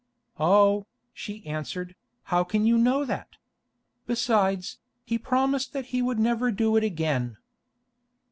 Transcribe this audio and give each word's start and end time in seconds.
"Oh," 0.39 0.87
she 1.13 1.45
answered, 1.45 1.93
"how 2.23 2.43
can 2.43 2.65
you 2.65 2.75
know 2.75 3.05
that? 3.05 3.37
Besides, 4.07 4.79
he 5.05 5.19
promised 5.19 5.73
that 5.73 5.85
he 5.93 6.01
would 6.01 6.17
never 6.17 6.49
do 6.51 6.75
it 6.75 6.83
again." 6.83 7.37